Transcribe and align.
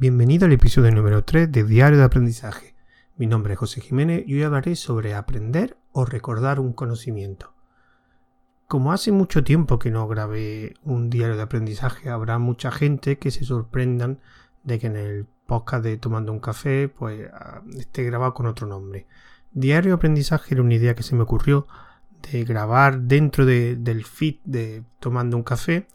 Bienvenido 0.00 0.46
al 0.46 0.52
episodio 0.52 0.92
número 0.92 1.24
3 1.24 1.50
de 1.50 1.64
Diario 1.64 1.98
de 1.98 2.04
Aprendizaje. 2.04 2.76
Mi 3.16 3.26
nombre 3.26 3.54
es 3.54 3.58
José 3.58 3.80
Jiménez 3.80 4.22
y 4.28 4.36
hoy 4.36 4.44
hablaré 4.44 4.76
sobre 4.76 5.16
aprender 5.16 5.76
o 5.90 6.04
recordar 6.04 6.60
un 6.60 6.72
conocimiento. 6.72 7.52
Como 8.68 8.92
hace 8.92 9.10
mucho 9.10 9.42
tiempo 9.42 9.80
que 9.80 9.90
no 9.90 10.06
grabé 10.06 10.74
un 10.84 11.10
diario 11.10 11.34
de 11.34 11.42
aprendizaje, 11.42 12.10
habrá 12.10 12.38
mucha 12.38 12.70
gente 12.70 13.18
que 13.18 13.32
se 13.32 13.44
sorprendan 13.44 14.20
de 14.62 14.78
que 14.78 14.86
en 14.86 14.94
el 14.94 15.26
podcast 15.46 15.82
de 15.82 15.96
Tomando 15.96 16.30
un 16.30 16.38
Café 16.38 16.88
pues 16.88 17.28
ah, 17.34 17.62
esté 17.76 18.04
grabado 18.04 18.34
con 18.34 18.46
otro 18.46 18.68
nombre. 18.68 19.08
Diario 19.50 19.90
de 19.90 19.96
aprendizaje 19.96 20.54
era 20.54 20.62
una 20.62 20.74
idea 20.74 20.94
que 20.94 21.02
se 21.02 21.16
me 21.16 21.24
ocurrió 21.24 21.66
de 22.30 22.44
grabar 22.44 23.00
dentro 23.00 23.44
del 23.44 24.04
feed 24.04 24.36
de 24.44 24.84
Tomando 25.00 25.36
un 25.36 25.42
Café 25.42 25.88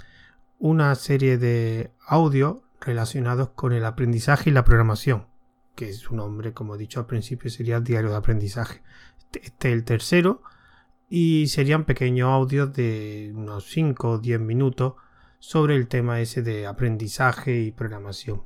una 0.60 0.94
serie 0.96 1.38
de 1.38 1.92
audio 2.06 2.63
relacionados 2.86 3.50
con 3.50 3.74
el 3.74 3.86
aprendizaje 3.86 4.50
y 4.50 4.54
la 4.54 4.64
programación, 4.64 5.28
que 5.76 5.94
su 5.94 6.16
nombre, 6.16 6.54
como 6.54 6.76
he 6.76 6.78
dicho 6.78 7.00
al 7.00 7.06
principio, 7.06 7.50
sería 7.50 7.80
diario 7.80 8.10
de 8.10 8.18
aprendizaje. 8.18 8.82
Este, 9.20 9.46
este 9.46 9.70
es 9.70 9.74
el 9.74 9.84
tercero 9.84 10.42
y 11.10 11.48
serían 11.48 11.86
pequeños 11.86 12.30
audios 12.30 12.74
de 12.74 13.32
unos 13.36 13.70
5 13.70 14.10
o 14.10 14.18
10 14.20 14.40
minutos 14.40 14.94
sobre 15.40 15.76
el 15.76 15.88
tema 15.88 16.22
ese 16.22 16.42
de 16.42 16.66
aprendizaje 16.66 17.60
y 17.60 17.72
programación. 17.72 18.44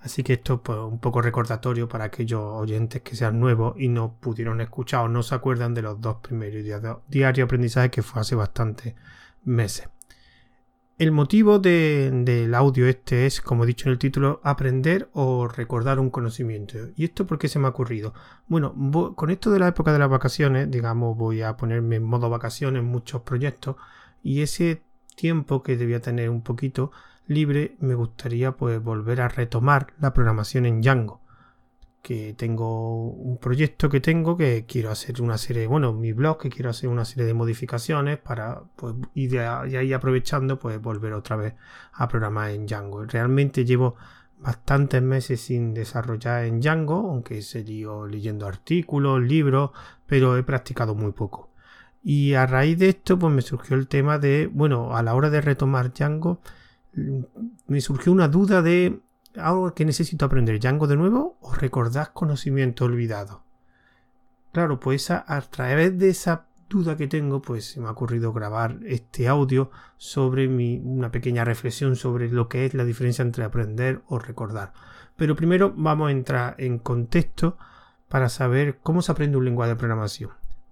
Así 0.00 0.22
que 0.22 0.34
esto 0.34 0.54
es 0.54 0.60
pues, 0.62 0.78
un 0.78 0.98
poco 0.98 1.22
recordatorio 1.22 1.88
para 1.88 2.04
aquellos 2.04 2.42
oyentes 2.42 3.00
que 3.00 3.16
sean 3.16 3.40
nuevos 3.40 3.74
y 3.78 3.88
no 3.88 4.18
pudieron 4.20 4.60
escuchar 4.60 5.06
o 5.06 5.08
no 5.08 5.22
se 5.22 5.34
acuerdan 5.34 5.72
de 5.72 5.80
los 5.80 5.98
dos 5.98 6.16
primeros 6.16 6.62
diarios 7.08 7.36
de 7.36 7.42
aprendizaje 7.42 7.90
que 7.90 8.02
fue 8.02 8.20
hace 8.20 8.34
bastantes 8.34 8.94
meses. 9.44 9.88
El 10.96 11.10
motivo 11.10 11.58
del 11.58 12.54
audio 12.54 12.86
este 12.86 13.26
es, 13.26 13.40
como 13.40 13.64
he 13.64 13.66
dicho 13.66 13.88
en 13.88 13.94
el 13.94 13.98
título, 13.98 14.40
aprender 14.44 15.08
o 15.12 15.48
recordar 15.48 15.98
un 15.98 16.08
conocimiento. 16.08 16.78
¿Y 16.94 17.04
esto 17.04 17.26
por 17.26 17.36
qué 17.40 17.48
se 17.48 17.58
me 17.58 17.66
ha 17.66 17.70
ocurrido? 17.70 18.14
Bueno, 18.46 18.72
con 19.16 19.30
esto 19.30 19.50
de 19.50 19.58
la 19.58 19.66
época 19.66 19.92
de 19.92 19.98
las 19.98 20.08
vacaciones, 20.08 20.70
digamos, 20.70 21.16
voy 21.16 21.42
a 21.42 21.56
ponerme 21.56 21.96
en 21.96 22.04
modo 22.04 22.30
vacaciones 22.30 22.80
en 22.80 22.86
muchos 22.86 23.22
proyectos 23.22 23.74
y 24.22 24.42
ese 24.42 24.82
tiempo 25.16 25.64
que 25.64 25.76
debía 25.76 26.00
tener 26.00 26.30
un 26.30 26.42
poquito 26.42 26.92
libre, 27.26 27.74
me 27.80 27.96
gustaría 27.96 28.52
pues 28.52 28.80
volver 28.80 29.20
a 29.20 29.28
retomar 29.28 29.94
la 29.98 30.12
programación 30.14 30.64
en 30.64 30.80
Django 30.80 31.23
que 32.04 32.34
tengo 32.34 33.08
un 33.08 33.38
proyecto 33.38 33.88
que 33.88 33.98
tengo 33.98 34.36
que 34.36 34.66
quiero 34.68 34.90
hacer 34.90 35.22
una 35.22 35.38
serie, 35.38 35.66
bueno, 35.66 35.94
mi 35.94 36.12
blog 36.12 36.38
que 36.38 36.50
quiero 36.50 36.68
hacer 36.68 36.90
una 36.90 37.06
serie 37.06 37.24
de 37.24 37.32
modificaciones 37.32 38.18
para, 38.18 38.62
pues, 38.76 38.94
y 39.14 39.28
de 39.28 39.46
ahí 39.46 39.90
aprovechando, 39.94 40.58
pues 40.58 40.78
volver 40.82 41.14
otra 41.14 41.36
vez 41.36 41.54
a 41.94 42.06
programar 42.06 42.50
en 42.50 42.66
Django. 42.66 43.06
Realmente 43.06 43.64
llevo 43.64 43.96
bastantes 44.38 45.00
meses 45.00 45.40
sin 45.40 45.72
desarrollar 45.72 46.44
en 46.44 46.60
Django, 46.60 47.10
aunque 47.10 47.38
he 47.38 47.42
seguido 47.42 48.06
leyendo 48.06 48.46
artículos, 48.46 49.22
libros, 49.22 49.70
pero 50.06 50.36
he 50.36 50.42
practicado 50.42 50.94
muy 50.94 51.12
poco. 51.12 51.52
Y 52.02 52.34
a 52.34 52.44
raíz 52.44 52.78
de 52.78 52.90
esto, 52.90 53.18
pues 53.18 53.32
me 53.32 53.40
surgió 53.40 53.76
el 53.76 53.88
tema 53.88 54.18
de, 54.18 54.50
bueno, 54.52 54.94
a 54.94 55.02
la 55.02 55.14
hora 55.14 55.30
de 55.30 55.40
retomar 55.40 55.94
Django, 55.94 56.40
mm, 56.94 57.20
me 57.68 57.80
surgió 57.80 58.12
una 58.12 58.28
duda 58.28 58.60
de 58.60 59.00
algo 59.36 59.74
que 59.74 59.84
necesito 59.84 60.24
aprender 60.24 60.58
Django 60.58 60.86
de 60.86 60.96
nuevo 60.96 61.36
o 61.40 61.54
recordar 61.54 62.12
conocimiento 62.12 62.84
olvidado. 62.84 63.42
Claro, 64.52 64.78
pues 64.78 65.10
a, 65.10 65.24
través 65.50 65.98
de 65.98 66.10
esa 66.10 66.46
duda 66.68 66.96
que 66.96 67.08
tengo, 67.08 67.42
pues 67.42 67.72
se 67.72 67.80
me 67.80 67.88
ha 67.88 67.90
ocurrido 67.90 68.32
grabar 68.32 68.78
este 68.84 69.26
audio 69.26 69.70
sobre 69.96 70.46
mi, 70.46 70.80
una 70.84 71.10
pequeña 71.10 71.44
reflexión 71.44 71.96
sobre 71.96 72.30
lo 72.30 72.48
que 72.48 72.64
es 72.64 72.74
la 72.74 72.84
diferencia 72.84 73.22
entre 73.22 73.44
aprender 73.44 74.02
o 74.06 74.18
recordar. 74.18 74.72
Pero 75.16 75.34
primero 75.34 75.74
vamos 75.76 76.08
a 76.08 76.12
entrar 76.12 76.54
en 76.58 76.78
contexto 76.78 77.58
para 78.08 78.28
saber 78.28 78.78
cómo 78.82 79.02
se 79.02 79.10
aprende 79.10 79.36
un 79.36 79.44
lenguaje 79.44 79.70
de 79.70 79.76
programación. 79.76 80.30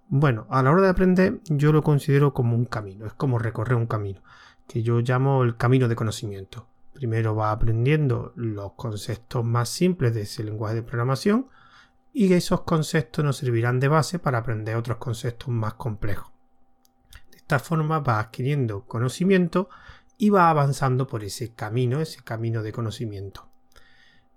Bueno, 0.08 0.46
a 0.50 0.62
la 0.62 0.70
hora 0.70 0.82
de 0.82 0.88
aprender 0.88 1.40
yo 1.46 1.72
lo 1.72 1.82
considero 1.82 2.34
como 2.34 2.54
un 2.54 2.66
camino, 2.66 3.06
es 3.06 3.14
como 3.14 3.38
recorrer 3.38 3.74
un 3.74 3.86
camino, 3.86 4.20
que 4.68 4.82
yo 4.82 5.00
llamo 5.00 5.42
el 5.42 5.56
camino 5.56 5.88
de 5.88 5.96
conocimiento. 5.96 6.68
Primero 6.92 7.34
va 7.34 7.52
aprendiendo 7.52 8.32
los 8.36 8.72
conceptos 8.72 9.44
más 9.44 9.68
simples 9.68 10.14
de 10.14 10.22
ese 10.22 10.44
lenguaje 10.44 10.76
de 10.76 10.82
programación 10.82 11.48
y 12.12 12.32
esos 12.32 12.62
conceptos 12.62 13.24
nos 13.24 13.38
servirán 13.38 13.80
de 13.80 13.88
base 13.88 14.18
para 14.18 14.38
aprender 14.38 14.76
otros 14.76 14.98
conceptos 14.98 15.48
más 15.48 15.74
complejos. 15.74 16.30
De 17.30 17.38
esta 17.38 17.58
forma 17.58 18.00
va 18.00 18.20
adquiriendo 18.20 18.84
conocimiento 18.86 19.68
y 20.18 20.30
va 20.30 20.50
avanzando 20.50 21.06
por 21.06 21.24
ese 21.24 21.54
camino, 21.54 22.00
ese 22.00 22.22
camino 22.22 22.62
de 22.62 22.72
conocimiento. 22.72 23.48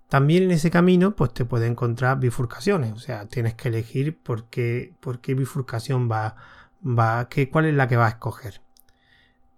También 0.08 0.44
en 0.44 0.52
ese 0.52 0.70
camino 0.70 1.14
pues 1.14 1.34
te 1.34 1.44
puede 1.44 1.66
encontrar 1.66 2.18
bifurcaciones, 2.18 2.92
o 2.92 2.98
sea, 2.98 3.26
tienes 3.26 3.54
que 3.54 3.68
elegir 3.68 4.22
por 4.22 4.44
qué, 4.48 4.94
por 5.00 5.20
qué 5.20 5.34
bifurcación 5.34 6.10
va, 6.10 6.36
va 6.82 7.28
qué, 7.28 7.50
cuál 7.50 7.66
es 7.66 7.74
la 7.74 7.88
que 7.88 7.96
va 7.96 8.06
a 8.06 8.10
escoger. 8.10 8.62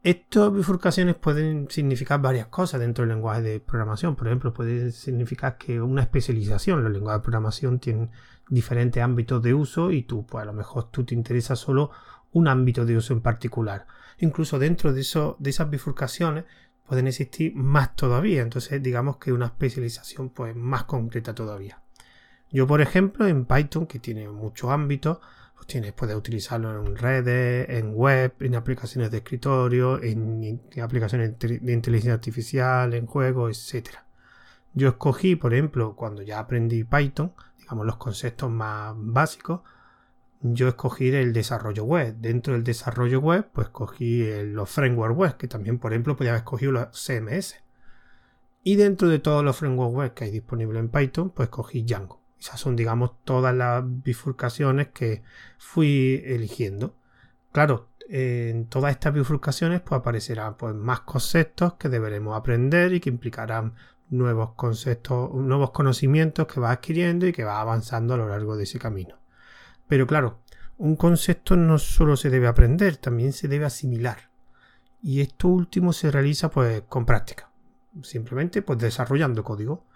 Estas 0.08 0.50
bifurcaciones 0.50 1.16
pueden 1.16 1.68
significar 1.68 2.18
varias 2.22 2.46
cosas 2.46 2.80
dentro 2.80 3.02
del 3.04 3.14
lenguaje 3.14 3.42
de 3.42 3.60
programación. 3.60 4.16
Por 4.16 4.28
ejemplo, 4.28 4.54
puede 4.54 4.90
significar 4.90 5.58
que 5.58 5.82
una 5.82 6.00
especialización. 6.00 6.82
Los 6.82 6.90
lenguajes 6.90 7.20
de 7.20 7.24
programación 7.24 7.78
tienen 7.78 8.10
diferentes 8.48 9.02
ámbitos 9.02 9.42
de 9.42 9.52
uso 9.52 9.90
y 9.92 10.04
tú, 10.04 10.24
pues 10.24 10.40
a 10.40 10.46
lo 10.46 10.54
mejor 10.54 10.90
tú 10.90 11.04
te 11.04 11.14
interesa 11.14 11.56
solo 11.56 11.90
un 12.32 12.48
ámbito 12.48 12.86
de 12.86 12.96
uso 12.96 13.12
en 13.12 13.20
particular. 13.20 13.86
Incluso 14.18 14.58
dentro 14.58 14.94
de, 14.94 15.02
eso, 15.02 15.36
de 15.40 15.50
esas 15.50 15.68
bifurcaciones 15.68 16.46
pueden 16.86 17.06
existir 17.06 17.54
más 17.54 17.94
todavía. 17.94 18.40
Entonces, 18.40 18.82
digamos 18.82 19.18
que 19.18 19.34
una 19.34 19.44
especialización 19.44 20.30
pues 20.30 20.56
más 20.56 20.84
concreta 20.84 21.34
todavía. 21.34 21.82
Yo, 22.50 22.66
por 22.66 22.80
ejemplo, 22.80 23.26
en 23.26 23.44
Python, 23.44 23.86
que 23.86 23.98
tiene 23.98 24.26
muchos 24.30 24.70
ámbitos, 24.70 25.18
pues 25.58 25.66
tienes, 25.66 25.92
puedes 25.92 26.14
utilizarlo 26.14 26.86
en 26.86 26.96
redes, 26.96 27.68
en 27.68 27.92
web, 27.92 28.32
en 28.38 28.54
aplicaciones 28.54 29.10
de 29.10 29.16
escritorio, 29.16 30.00
en, 30.00 30.62
aplicaciones 30.80 31.36
de 31.36 31.72
inteligencia 31.72 32.14
artificial, 32.14 32.94
en 32.94 33.06
juegos, 33.06 33.74
etc. 33.74 33.88
Yo 34.72 34.90
escogí, 34.90 35.34
por 35.34 35.52
ejemplo, 35.52 35.96
cuando 35.96 36.22
ya 36.22 36.38
aprendí 36.38 36.84
Python, 36.84 37.32
digamos 37.58 37.86
los 37.86 37.96
conceptos 37.96 38.48
más 38.52 38.94
básicos, 38.96 39.62
yo 40.42 40.68
escogí 40.68 41.08
el 41.08 41.32
desarrollo 41.32 41.82
web. 41.84 42.14
Dentro 42.18 42.52
del 42.54 42.62
desarrollo 42.62 43.18
web, 43.18 43.48
pues 43.52 43.66
escogí 43.66 44.24
los 44.44 44.70
frameworks 44.70 45.16
web, 45.16 45.36
que 45.38 45.48
también, 45.48 45.80
por 45.80 45.92
ejemplo, 45.92 46.16
podía 46.16 46.30
haber 46.30 46.42
escogido 46.42 46.70
los 46.70 47.04
CMS. 47.04 47.56
Y 48.62 48.76
dentro 48.76 49.08
de 49.08 49.18
todos 49.18 49.42
los 49.44 49.56
frameworks 49.56 49.96
web 49.96 50.14
que 50.14 50.24
hay 50.24 50.30
disponibles 50.30 50.78
en 50.78 50.88
Python, 50.88 51.30
pues 51.30 51.48
escogí 51.48 51.82
Django. 51.82 52.17
Esas 52.38 52.60
son, 52.60 52.76
digamos, 52.76 53.12
todas 53.24 53.54
las 53.54 53.82
bifurcaciones 53.84 54.88
que 54.88 55.22
fui 55.58 56.22
eligiendo. 56.24 56.94
Claro, 57.52 57.88
en 58.08 58.66
todas 58.66 58.92
estas 58.92 59.12
bifurcaciones 59.12 59.80
pues 59.82 60.00
aparecerán 60.00 60.56
pues, 60.56 60.74
más 60.74 61.00
conceptos 61.00 61.74
que 61.74 61.88
deberemos 61.88 62.36
aprender 62.36 62.92
y 62.94 63.00
que 63.00 63.10
implicarán 63.10 63.74
nuevos 64.08 64.52
conceptos, 64.54 65.32
nuevos 65.34 65.70
conocimientos 65.72 66.46
que 66.46 66.60
va 66.60 66.70
adquiriendo 66.70 67.26
y 67.26 67.32
que 67.32 67.44
va 67.44 67.60
avanzando 67.60 68.14
a 68.14 68.16
lo 68.16 68.28
largo 68.28 68.56
de 68.56 68.64
ese 68.64 68.78
camino. 68.78 69.18
Pero 69.86 70.06
claro, 70.06 70.38
un 70.78 70.96
concepto 70.96 71.56
no 71.56 71.78
solo 71.78 72.16
se 72.16 72.30
debe 72.30 72.46
aprender, 72.46 72.96
también 72.96 73.32
se 73.32 73.48
debe 73.48 73.66
asimilar. 73.66 74.30
Y 75.02 75.20
esto 75.20 75.48
último 75.48 75.92
se 75.92 76.10
realiza 76.10 76.50
pues 76.50 76.82
con 76.88 77.04
práctica. 77.04 77.50
Simplemente 78.02 78.62
pues 78.62 78.78
desarrollando 78.78 79.44
código 79.44 79.87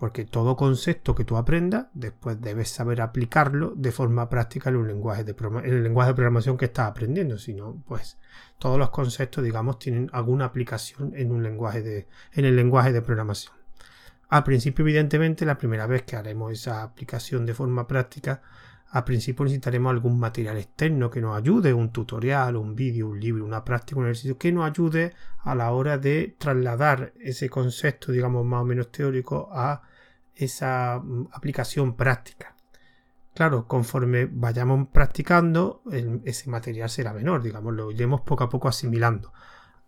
porque 0.00 0.24
todo 0.24 0.56
concepto 0.56 1.14
que 1.14 1.26
tú 1.26 1.36
aprendas, 1.36 1.88
después 1.92 2.40
debes 2.40 2.70
saber 2.70 3.02
aplicarlo 3.02 3.74
de 3.76 3.92
forma 3.92 4.30
práctica 4.30 4.70
en, 4.70 4.76
un 4.76 4.88
lenguaje 4.88 5.24
de 5.24 5.36
el 5.62 5.82
lenguaje 5.82 6.12
de 6.12 6.14
programación 6.14 6.56
que 6.56 6.64
estás 6.64 6.88
aprendiendo. 6.88 7.36
Si 7.36 7.52
no, 7.52 7.82
pues 7.86 8.16
todos 8.58 8.78
los 8.78 8.88
conceptos, 8.88 9.44
digamos, 9.44 9.78
tienen 9.78 10.08
alguna 10.14 10.46
aplicación 10.46 11.12
en, 11.14 11.30
un 11.30 11.42
lenguaje 11.42 11.82
de, 11.82 12.08
en 12.32 12.46
el 12.46 12.56
lenguaje 12.56 12.94
de 12.94 13.02
programación. 13.02 13.52
Al 14.30 14.42
principio, 14.42 14.86
evidentemente, 14.86 15.44
la 15.44 15.58
primera 15.58 15.86
vez 15.86 16.04
que 16.04 16.16
haremos 16.16 16.50
esa 16.50 16.82
aplicación 16.82 17.44
de 17.44 17.52
forma 17.52 17.86
práctica, 17.86 18.40
al 18.92 19.04
principio 19.04 19.44
necesitaremos 19.44 19.90
algún 19.90 20.18
material 20.18 20.56
externo 20.56 21.10
que 21.10 21.20
nos 21.20 21.36
ayude, 21.36 21.74
un 21.74 21.92
tutorial, 21.92 22.56
un 22.56 22.74
vídeo, 22.74 23.08
un 23.08 23.20
libro, 23.20 23.44
una 23.44 23.66
práctica, 23.66 24.00
un 24.00 24.06
ejercicio, 24.06 24.38
que 24.38 24.50
nos 24.50 24.64
ayude 24.64 25.12
a 25.40 25.54
la 25.54 25.72
hora 25.72 25.98
de 25.98 26.36
trasladar 26.38 27.12
ese 27.20 27.50
concepto, 27.50 28.12
digamos, 28.12 28.46
más 28.46 28.62
o 28.62 28.64
menos 28.64 28.90
teórico 28.90 29.50
a 29.52 29.82
esa 30.44 31.00
mm, 31.02 31.28
aplicación 31.32 31.94
práctica. 31.94 32.54
Claro, 33.34 33.66
conforme 33.66 34.26
vayamos 34.26 34.88
practicando, 34.88 35.82
ese 36.24 36.50
material 36.50 36.90
será 36.90 37.12
menor, 37.12 37.42
digamos, 37.42 37.72
lo 37.72 37.90
iremos 37.90 38.22
poco 38.22 38.44
a 38.44 38.48
poco 38.48 38.68
asimilando, 38.68 39.32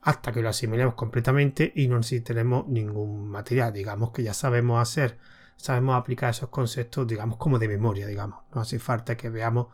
hasta 0.02 0.32
que 0.32 0.40
lo 0.42 0.48
asimilemos 0.48 0.94
completamente 0.94 1.72
y 1.74 1.88
no 1.88 1.96
necesitaremos 1.96 2.68
ningún 2.68 3.28
material, 3.28 3.72
digamos 3.72 4.10
que 4.12 4.22
ya 4.22 4.32
sabemos 4.32 4.80
hacer, 4.80 5.18
sabemos 5.56 5.96
aplicar 5.96 6.30
esos 6.30 6.50
conceptos, 6.50 7.06
digamos, 7.06 7.36
como 7.36 7.58
de 7.58 7.68
memoria, 7.68 8.06
digamos, 8.06 8.40
no 8.54 8.60
hace 8.60 8.78
falta 8.78 9.16
que 9.16 9.28
veamos 9.28 9.66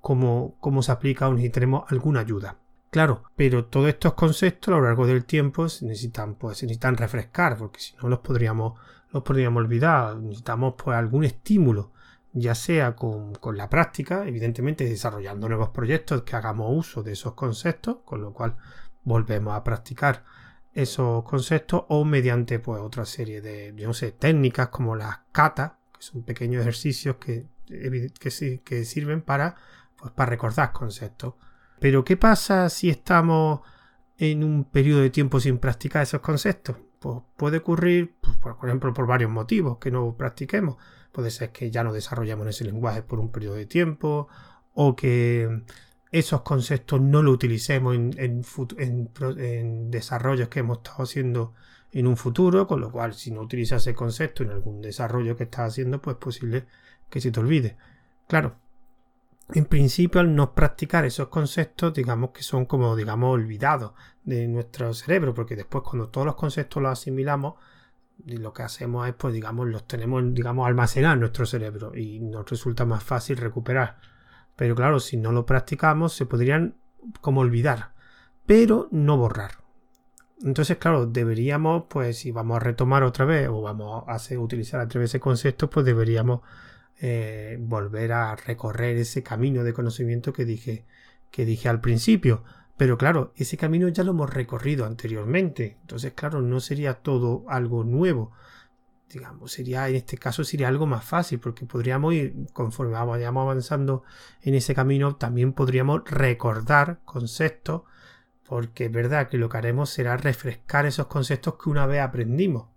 cómo, 0.00 0.56
cómo 0.60 0.82
se 0.82 0.92
aplica 0.92 1.28
o 1.28 1.32
necesitaremos 1.32 1.84
alguna 1.90 2.20
ayuda. 2.20 2.56
Claro, 2.90 3.22
pero 3.36 3.64
todos 3.64 3.88
estos 3.88 4.12
conceptos 4.12 4.68
a 4.68 4.76
lo 4.76 4.84
largo 4.84 5.06
del 5.06 5.24
tiempo 5.24 5.68
se 5.70 5.86
necesitan, 5.86 6.34
pues, 6.34 6.62
necesitan 6.62 6.96
refrescar, 6.96 7.56
porque 7.56 7.80
si 7.80 7.94
no 8.02 8.10
los 8.10 8.18
podríamos, 8.18 8.78
los 9.12 9.22
podríamos 9.22 9.62
olvidar. 9.62 10.16
Necesitamos 10.16 10.74
pues 10.82 10.96
algún 10.96 11.24
estímulo, 11.24 11.92
ya 12.32 12.54
sea 12.54 12.96
con, 12.96 13.34
con 13.34 13.56
la 13.56 13.68
práctica, 13.68 14.26
evidentemente 14.26 14.84
desarrollando 14.84 15.48
nuevos 15.48 15.68
proyectos 15.68 16.22
que 16.22 16.36
hagamos 16.36 16.68
uso 16.70 17.02
de 17.02 17.12
esos 17.12 17.34
conceptos, 17.34 17.98
con 18.04 18.22
lo 18.22 18.32
cual 18.32 18.56
volvemos 19.04 19.54
a 19.54 19.62
practicar 19.62 20.24
esos 20.72 21.22
conceptos 21.24 21.84
o 21.88 22.04
mediante 22.04 22.58
pues 22.58 22.80
otra 22.80 23.04
serie 23.04 23.42
de 23.42 23.72
no 23.72 23.92
sé, 23.92 24.12
técnicas 24.12 24.68
como 24.68 24.96
las 24.96 25.20
catas, 25.30 25.72
que 25.92 26.02
son 26.02 26.22
pequeños 26.22 26.62
ejercicios 26.62 27.16
que, 27.16 27.46
que, 27.66 28.60
que 28.64 28.84
sirven 28.84 29.22
para, 29.22 29.56
pues, 29.96 30.12
para 30.12 30.30
recordar 30.30 30.72
conceptos. 30.72 31.34
Pero 31.78 32.04
¿qué 32.04 32.16
pasa 32.16 32.68
si 32.70 32.88
estamos 32.88 33.60
en 34.16 34.44
un 34.44 34.64
periodo 34.64 35.00
de 35.00 35.10
tiempo 35.10 35.40
sin 35.40 35.58
practicar 35.58 36.02
esos 36.04 36.20
conceptos? 36.20 36.76
Pues 37.02 37.18
puede 37.36 37.58
ocurrir, 37.58 38.14
pues, 38.20 38.36
por 38.36 38.68
ejemplo, 38.68 38.94
por 38.94 39.08
varios 39.08 39.30
motivos 39.30 39.78
que 39.78 39.90
no 39.90 40.14
practiquemos. 40.16 40.76
Puede 41.10 41.32
ser 41.32 41.50
que 41.50 41.70
ya 41.70 41.82
no 41.82 41.92
desarrollamos 41.92 42.46
ese 42.46 42.64
lenguaje 42.64 43.02
por 43.02 43.18
un 43.18 43.32
periodo 43.32 43.56
de 43.56 43.66
tiempo 43.66 44.28
o 44.74 44.94
que 44.94 45.64
esos 46.12 46.42
conceptos 46.42 47.00
no 47.00 47.22
los 47.22 47.34
utilicemos 47.34 47.96
en, 47.96 49.90
desarrollos 49.90 50.48
que 50.48 50.60
hemos 50.60 50.78
estado 50.78 51.02
haciendo 51.02 51.54
en 51.90 52.06
un 52.06 52.16
futuro, 52.16 52.68
con 52.68 52.80
lo 52.80 52.92
cual 52.92 53.14
si 53.14 53.32
no 53.32 53.40
utilizas 53.40 53.82
ese 53.82 53.94
concepto 53.94 54.44
en 54.44 54.50
algún 54.50 54.80
desarrollo 54.80 55.36
que 55.36 55.44
estás 55.44 55.72
haciendo, 55.72 56.00
pues 56.00 56.14
es 56.14 56.20
posible 56.20 56.66
que 57.10 57.20
se 57.20 57.32
te 57.32 57.40
olvide. 57.40 57.76
Claro, 58.28 58.56
en 59.54 59.64
principio 59.66 60.20
al 60.20 60.34
no 60.34 60.54
practicar 60.54 61.04
esos 61.04 61.28
conceptos 61.28 61.94
digamos 61.94 62.30
que 62.30 62.42
son 62.42 62.66
como 62.66 62.96
digamos 62.96 63.32
olvidados 63.32 63.92
de 64.24 64.46
nuestro 64.48 64.92
cerebro 64.94 65.34
porque 65.34 65.56
después 65.56 65.84
cuando 65.84 66.08
todos 66.08 66.26
los 66.26 66.36
conceptos 66.36 66.82
los 66.82 66.92
asimilamos 66.92 67.54
lo 68.26 68.52
que 68.52 68.62
hacemos 68.62 69.08
es 69.08 69.14
pues 69.14 69.34
digamos 69.34 69.68
los 69.68 69.86
tenemos 69.86 70.22
digamos 70.32 70.66
almacenar 70.66 71.14
en 71.14 71.20
nuestro 71.20 71.46
cerebro 71.46 71.96
y 71.96 72.20
nos 72.20 72.48
resulta 72.48 72.84
más 72.84 73.02
fácil 73.02 73.36
recuperar. 73.36 73.98
Pero 74.56 74.74
claro 74.74 75.00
si 75.00 75.16
no 75.16 75.32
lo 75.32 75.44
practicamos 75.44 76.12
se 76.12 76.26
podrían 76.26 76.76
como 77.20 77.40
olvidar 77.40 77.92
pero 78.46 78.88
no 78.90 79.16
borrar. 79.16 79.52
Entonces 80.42 80.76
claro 80.76 81.06
deberíamos 81.06 81.84
pues 81.88 82.18
si 82.18 82.30
vamos 82.30 82.56
a 82.56 82.60
retomar 82.60 83.02
otra 83.02 83.24
vez 83.24 83.48
o 83.48 83.62
vamos 83.62 84.04
a 84.06 84.12
hacer, 84.12 84.38
utilizar 84.38 84.80
a 84.80 84.88
través 84.88 85.12
de 85.12 85.18
ese 85.18 85.20
concepto 85.20 85.68
pues 85.68 85.84
deberíamos 85.86 86.40
eh, 87.04 87.58
volver 87.58 88.12
a 88.12 88.36
recorrer 88.36 88.96
ese 88.96 89.24
camino 89.24 89.64
de 89.64 89.72
conocimiento 89.72 90.32
que 90.32 90.44
dije, 90.44 90.86
que 91.32 91.44
dije 91.44 91.68
al 91.68 91.80
principio. 91.80 92.44
Pero 92.76 92.96
claro, 92.96 93.32
ese 93.34 93.56
camino 93.56 93.88
ya 93.88 94.04
lo 94.04 94.12
hemos 94.12 94.30
recorrido 94.30 94.86
anteriormente. 94.86 95.78
Entonces, 95.80 96.12
claro, 96.12 96.42
no 96.42 96.60
sería 96.60 96.94
todo 96.94 97.44
algo 97.48 97.82
nuevo. 97.82 98.30
Digamos, 99.10 99.50
sería, 99.50 99.88
en 99.88 99.96
este 99.96 100.16
caso 100.16 100.44
sería 100.44 100.68
algo 100.68 100.86
más 100.86 101.04
fácil, 101.04 101.40
porque 101.40 101.66
podríamos 101.66 102.14
ir, 102.14 102.46
conforme 102.52 102.92
vayamos 102.92 103.42
avanzando 103.42 104.04
en 104.40 104.54
ese 104.54 104.72
camino, 104.72 105.16
también 105.16 105.54
podríamos 105.54 106.08
recordar 106.08 107.00
conceptos, 107.04 107.82
porque 108.48 108.84
es 108.84 108.92
verdad 108.92 109.28
que 109.28 109.38
lo 109.38 109.48
que 109.48 109.58
haremos 109.58 109.90
será 109.90 110.16
refrescar 110.16 110.86
esos 110.86 111.08
conceptos 111.08 111.56
que 111.60 111.68
una 111.68 111.86
vez 111.86 112.00
aprendimos. 112.00 112.71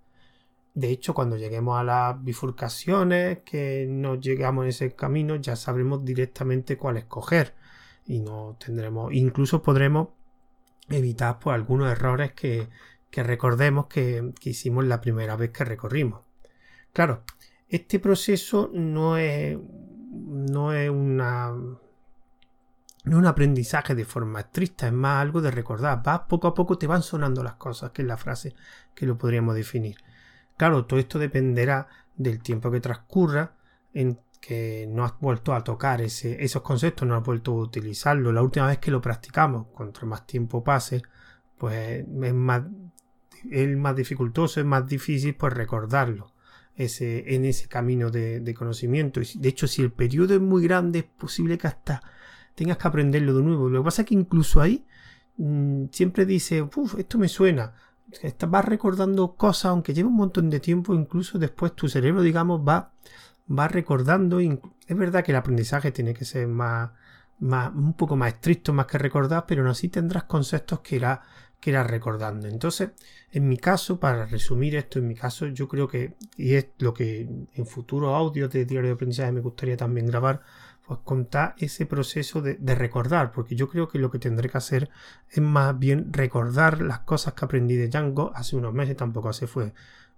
De 0.75 0.89
hecho, 0.89 1.13
cuando 1.13 1.37
lleguemos 1.37 1.79
a 1.79 1.83
las 1.83 2.21
bifurcaciones, 2.21 3.39
que 3.45 3.87
no 3.89 4.15
llegamos 4.15 4.63
en 4.63 4.69
ese 4.69 4.93
camino, 4.93 5.37
ya 5.37 5.55
sabremos 5.55 6.03
directamente 6.03 6.77
cuál 6.77 6.97
escoger. 6.97 7.55
Y 8.05 8.19
no 8.19 8.57
tendremos, 8.59 9.13
incluso 9.13 9.63
podremos 9.63 10.09
evitar 10.89 11.39
pues, 11.39 11.55
algunos 11.55 11.89
errores 11.91 12.33
que, 12.33 12.67
recordemos 13.11 13.87
que, 13.87 14.33
hicimos 14.41 14.83
la 14.85 14.99
primera 14.99 15.37
vez 15.37 15.51
que 15.51 15.63
recorrimos. 15.63 16.21
Claro, 16.91 17.23
este 17.69 17.99
proceso 17.99 18.69
no 18.73 19.17
es, 19.17 19.57
no 20.11 20.73
es 20.73 20.89
una 20.89 21.53
un 23.05 23.27
aprendizaje 23.27 23.93
de 23.93 24.03
forma 24.03 24.39
estricta, 24.39 24.87
es 24.87 24.93
más 24.93 25.21
algo 25.21 25.41
de 25.41 25.51
recordar. 25.51 26.05
Va 26.05 26.27
poco 26.27 26.47
a 26.47 26.53
poco 26.53 26.77
te 26.77 26.87
van 26.87 27.03
sonando 27.03 27.43
las 27.43 27.55
cosas, 27.55 27.91
que 27.91 28.01
es 28.01 28.07
la 28.07 28.17
frase 28.17 28.55
que 28.93 29.05
lo 29.05 29.17
podríamos 29.17 29.55
definir. 29.55 29.97
Claro, 30.57 30.85
todo 30.85 30.99
esto 30.99 31.19
dependerá 31.19 31.87
del 32.15 32.41
tiempo 32.41 32.71
que 32.71 32.79
transcurra 32.79 33.55
en 33.93 34.19
que 34.39 34.85
no 34.87 35.03
has 35.03 35.19
vuelto 35.19 35.53
a 35.53 35.63
tocar 35.63 36.01
esos 36.01 36.61
conceptos, 36.61 37.07
no 37.07 37.15
has 37.15 37.23
vuelto 37.23 37.51
a 37.51 37.63
utilizarlo. 37.63 38.31
La 38.31 38.43
última 38.43 38.67
vez 38.67 38.77
que 38.77 38.91
lo 38.91 39.01
practicamos, 39.01 39.67
cuanto 39.73 40.05
más 40.05 40.27
tiempo 40.27 40.63
pase, 40.63 41.01
pues 41.57 42.05
es 42.23 42.33
más, 42.33 42.61
es 43.49 43.77
más 43.77 43.95
dificultoso, 43.95 44.59
es 44.59 44.65
más 44.65 44.85
difícil 44.87 45.35
pues 45.35 45.51
recordarlo 45.53 46.31
ese, 46.75 47.35
en 47.35 47.45
ese 47.45 47.67
camino 47.67 48.11
de, 48.11 48.53
conocimiento. 48.55 49.19
De 49.35 49.49
hecho, 49.49 49.67
si 49.67 49.81
el 49.81 49.91
periodo 49.91 50.35
es 50.35 50.41
muy 50.41 50.63
grande, 50.63 50.99
es 50.99 51.05
posible 51.05 51.57
que 51.57 51.67
hasta 51.67 52.03
tengas 52.53 52.77
que 52.77 52.87
aprenderlo 52.87 53.33
de 53.33 53.43
nuevo. 53.43 53.69
Lo 53.69 53.79
que 53.79 53.85
pasa 53.85 54.01
es 54.03 54.07
que 54.07 54.13
incluso 54.13 54.61
ahí 54.61 54.85
mm, 55.37 55.85
siempre 55.91 56.25
dice, 56.25 56.61
uff, 56.61 56.99
esto 56.99 57.17
me 57.17 57.27
suena 57.29 57.73
vas 58.47 58.65
recordando 58.65 59.35
cosas, 59.35 59.65
aunque 59.65 59.93
lleve 59.93 60.09
un 60.09 60.15
montón 60.15 60.49
de 60.49 60.59
tiempo, 60.59 60.93
incluso 60.93 61.39
después 61.39 61.75
tu 61.75 61.87
cerebro, 61.87 62.21
digamos, 62.21 62.61
va, 62.67 62.93
va 63.49 63.67
recordando. 63.67 64.39
Es 64.39 64.97
verdad 64.97 65.23
que 65.23 65.31
el 65.31 65.37
aprendizaje 65.37 65.91
tiene 65.91 66.13
que 66.13 66.25
ser 66.25 66.47
más, 66.47 66.91
más, 67.39 67.73
un 67.73 67.93
poco 67.93 68.15
más 68.15 68.33
estricto, 68.33 68.73
más 68.73 68.85
que 68.85 68.97
recordar, 68.97 69.45
pero 69.47 69.61
aún 69.61 69.71
así 69.71 69.89
tendrás 69.89 70.23
conceptos 70.25 70.79
que 70.81 70.97
irás 70.97 71.19
que 71.59 71.71
irá 71.71 71.83
recordando. 71.83 72.47
Entonces, 72.47 72.91
en 73.31 73.47
mi 73.49 73.57
caso, 73.57 73.99
para 73.99 74.25
resumir 74.27 74.75
esto, 74.75 74.99
en 74.99 75.07
mi 75.07 75.15
caso, 75.15 75.47
yo 75.47 75.67
creo 75.67 75.87
que, 75.87 76.15
y 76.37 76.53
es 76.53 76.67
lo 76.77 76.93
que 76.93 77.21
en 77.53 77.65
futuros 77.65 78.13
audios 78.13 78.51
de 78.51 78.65
diario 78.65 78.89
de 78.89 78.93
aprendizaje 78.93 79.31
me 79.31 79.41
gustaría 79.41 79.75
también 79.75 80.05
grabar, 80.05 80.41
pues 80.85 80.99
contar 81.03 81.55
ese 81.57 81.85
proceso 81.85 82.41
de, 82.41 82.57
recordar, 82.75 83.31
porque 83.31 83.55
yo 83.55 83.69
creo 83.69 83.87
que 83.87 83.99
lo 83.99 84.11
que 84.11 84.19
tendré 84.19 84.49
que 84.49 84.57
hacer 84.57 84.89
es 85.29 85.41
más 85.41 85.77
bien 85.77 86.13
recordar 86.13 86.81
las 86.81 86.99
cosas 86.99 87.33
que 87.33 87.45
aprendí 87.45 87.75
de 87.75 87.87
Django 87.87 88.31
hace 88.35 88.55
unos 88.55 88.73
meses, 88.73 88.95
tampoco 88.95 89.29
hace 89.29 89.47
fue 89.47 89.73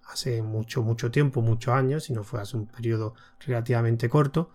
hace 0.08 0.42
mucho, 0.42 0.82
mucho 0.82 1.10
tiempo, 1.10 1.42
muchos 1.42 1.74
años, 1.74 2.04
sino 2.04 2.22
fue 2.24 2.40
hace 2.40 2.56
un 2.56 2.66
periodo 2.66 3.14
relativamente 3.40 4.08
corto, 4.08 4.50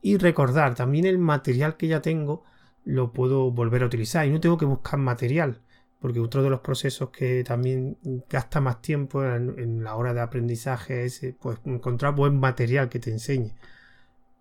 y 0.00 0.16
recordar 0.16 0.74
también 0.74 1.06
el 1.06 1.18
material 1.18 1.76
que 1.76 1.88
ya 1.88 2.02
tengo 2.02 2.44
lo 2.84 3.12
puedo 3.12 3.50
volver 3.52 3.84
a 3.84 3.86
utilizar 3.86 4.26
y 4.26 4.30
no 4.30 4.40
tengo 4.40 4.58
que 4.58 4.64
buscar 4.64 4.98
material 4.98 5.60
porque 6.00 6.18
otro 6.18 6.42
de 6.42 6.50
los 6.50 6.60
procesos 6.60 7.10
que 7.10 7.44
también 7.44 7.96
gasta 8.28 8.60
más 8.60 8.82
tiempo 8.82 9.24
en, 9.24 9.56
en 9.56 9.84
la 9.84 9.94
hora 9.94 10.12
de 10.12 10.20
aprendizaje 10.20 11.04
es 11.04 11.20
pues, 11.40 11.60
encontrar 11.64 12.16
buen 12.16 12.40
material 12.40 12.88
que 12.88 12.98
te 12.98 13.10
enseñe 13.10 13.54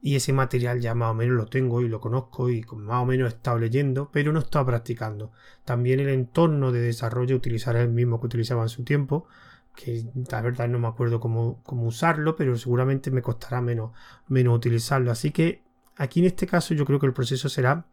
y 0.01 0.15
ese 0.15 0.34
material 0.34 0.81
ya 0.81 0.96
más 0.96 1.12
o 1.12 1.13
menos 1.13 1.38
lo 1.38 1.46
tengo 1.46 1.81
y 1.81 1.88
lo 1.88 2.01
conozco 2.01 2.50
y 2.50 2.65
más 2.75 3.03
o 3.03 3.05
menos 3.05 3.31
he 3.31 3.36
estado 3.36 3.60
leyendo, 3.60 4.10
pero 4.12 4.34
no 4.34 4.39
he 4.39 4.43
estado 4.43 4.65
practicando. 4.65 5.31
También 5.63 6.00
el 6.00 6.10
entorno 6.10 6.72
de 6.72 6.81
desarrollo 6.81 7.36
utilizaré 7.36 7.81
el 7.84 7.89
mismo 7.89 8.20
que 8.20 8.25
utilizaba 8.25 8.63
en 8.63 8.70
su 8.70 8.84
tiempo, 8.84 9.27
que 9.75 10.03
la 10.31 10.41
verdad 10.41 10.67
no 10.67 10.79
me 10.79 10.88
acuerdo 10.88 11.20
cómo, 11.20 11.62
cómo 11.63 11.86
usarlo, 11.86 12.36
pero 12.36 12.58
seguramente 12.58 13.12
me 13.12 13.22
costará 13.22 13.62
menos, 13.62 13.91
menos 14.27 14.58
utilizarlo. 14.58 15.12
Así 15.12 15.29
que 15.29 15.62
aquí 15.98 16.20
en 16.20 16.25
este 16.25 16.48
caso 16.48 16.74
yo 16.74 16.86
creo 16.86 17.00
que 17.00 17.05
el 17.05 17.13
proceso 17.13 17.48
será 17.48 17.86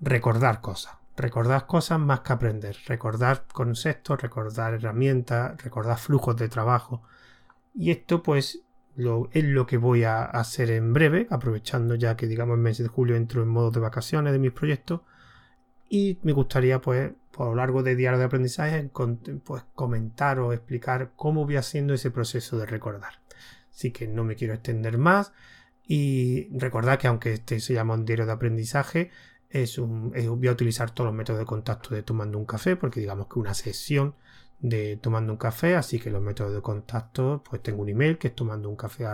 recordar 0.00 0.62
cosas. 0.62 0.94
Recordar 1.16 1.66
cosas 1.66 2.00
más 2.00 2.20
que 2.20 2.32
aprender. 2.32 2.76
Recordar 2.86 3.44
conceptos, 3.52 4.20
recordar 4.20 4.74
herramientas, 4.74 5.62
recordar 5.62 5.98
flujos 5.98 6.36
de 6.36 6.48
trabajo. 6.48 7.02
Y 7.74 7.90
esto 7.90 8.22
pues 8.22 8.63
es 8.96 9.44
lo 9.44 9.66
que 9.66 9.76
voy 9.76 10.04
a 10.04 10.24
hacer 10.24 10.70
en 10.70 10.92
breve, 10.92 11.26
aprovechando 11.30 11.94
ya 11.94 12.16
que 12.16 12.26
digamos 12.26 12.56
el 12.56 12.62
mes 12.62 12.78
de 12.78 12.88
julio 12.88 13.16
entro 13.16 13.42
en 13.42 13.48
modo 13.48 13.70
de 13.70 13.80
vacaciones 13.80 14.32
de 14.32 14.38
mis 14.38 14.52
proyectos 14.52 15.00
y 15.88 16.18
me 16.22 16.32
gustaría 16.32 16.80
pues 16.80 17.12
a 17.38 17.44
lo 17.44 17.54
largo 17.54 17.82
de 17.82 17.96
diario 17.96 18.18
de 18.18 18.24
aprendizaje 18.24 18.90
pues 19.44 19.64
comentar 19.74 20.38
o 20.38 20.52
explicar 20.52 21.12
cómo 21.16 21.44
voy 21.44 21.56
haciendo 21.56 21.94
ese 21.94 22.10
proceso 22.10 22.58
de 22.58 22.66
recordar. 22.66 23.14
Así 23.72 23.90
que 23.90 24.06
no 24.06 24.24
me 24.24 24.36
quiero 24.36 24.54
extender 24.54 24.98
más 24.98 25.32
y 25.86 26.48
recordar 26.56 26.98
que 26.98 27.08
aunque 27.08 27.34
este 27.34 27.60
se 27.60 27.74
llama 27.74 27.94
un 27.94 28.04
diario 28.04 28.26
de 28.26 28.32
aprendizaje 28.32 29.10
es 29.50 29.78
un, 29.78 30.10
voy 30.10 30.48
a 30.48 30.52
utilizar 30.52 30.90
todos 30.90 31.06
los 31.08 31.14
métodos 31.14 31.38
de 31.38 31.46
contacto 31.46 31.94
de 31.94 32.02
tomando 32.02 32.38
un 32.38 32.44
café 32.44 32.76
porque 32.76 33.00
digamos 33.00 33.26
que 33.28 33.38
una 33.38 33.54
sesión 33.54 34.14
de 34.64 34.96
tomando 34.96 35.30
un 35.30 35.36
café, 35.36 35.76
así 35.76 35.98
que 35.98 36.10
los 36.10 36.22
métodos 36.22 36.54
de 36.54 36.62
contacto, 36.62 37.42
pues 37.48 37.62
tengo 37.62 37.82
un 37.82 37.90
email 37.90 38.16
que 38.16 38.28
es 38.28 38.34
tomando 38.34 38.70
un 38.70 38.76
café 38.76 39.04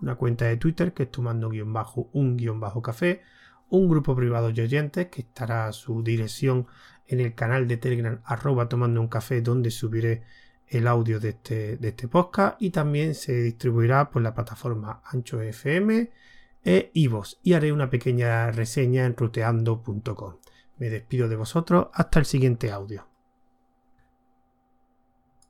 una 0.00 0.14
cuenta 0.14 0.44
de 0.44 0.56
Twitter 0.56 0.94
que 0.94 1.02
es 1.02 1.10
tomando 1.10 1.48
guion 1.50 1.72
bajo 1.72 2.08
un 2.12 2.36
guion 2.36 2.60
bajo 2.60 2.80
café, 2.82 3.22
un 3.70 3.88
grupo 3.88 4.14
privado 4.14 4.52
de 4.52 4.62
oyentes 4.62 5.08
que 5.08 5.22
estará 5.22 5.66
a 5.66 5.72
su 5.72 6.04
dirección 6.04 6.68
en 7.08 7.18
el 7.18 7.34
canal 7.34 7.66
de 7.66 7.76
Telegram 7.76 8.20
arroba 8.24 8.68
tomando 8.68 9.00
un 9.00 9.08
café 9.08 9.40
donde 9.40 9.72
subiré 9.72 10.22
el 10.68 10.86
audio 10.86 11.18
de 11.18 11.30
este, 11.30 11.76
de 11.76 11.88
este 11.88 12.06
podcast 12.06 12.62
y 12.62 12.70
también 12.70 13.16
se 13.16 13.42
distribuirá 13.42 14.08
por 14.08 14.22
la 14.22 14.34
plataforma 14.34 15.02
Ancho 15.04 15.40
FM 15.40 16.12
e 16.62 16.90
iVoox 16.94 17.38
y 17.42 17.54
haré 17.54 17.72
una 17.72 17.90
pequeña 17.90 18.52
reseña 18.52 19.04
en 19.04 19.16
ruteando.com. 19.16 20.36
Me 20.78 20.90
despido 20.90 21.28
de 21.28 21.34
vosotros 21.34 21.88
hasta 21.92 22.20
el 22.20 22.24
siguiente 22.24 22.70
audio. 22.70 23.13